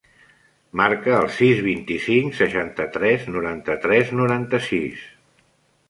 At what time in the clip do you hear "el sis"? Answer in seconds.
1.17-1.61